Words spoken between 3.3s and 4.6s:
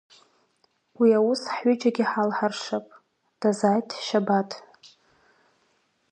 дазааит Шьабаҭ.